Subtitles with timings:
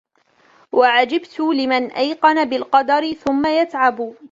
[0.71, 4.15] وَعَجِبْت لِمَنْ أَيْقَنَ بِالْقَدَرِ ثُمَّ يَتْعَبُ